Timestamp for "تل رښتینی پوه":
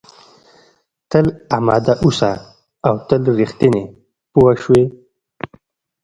3.07-4.51